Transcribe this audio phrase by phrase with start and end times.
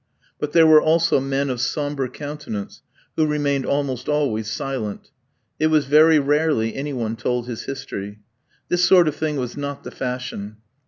[0.39, 2.81] But there were also men of sombre countenance
[3.15, 5.11] who remained almost always silent.
[5.59, 8.17] It was very rarely any one told his history.
[8.67, 10.57] This sort of thing was not the fashion.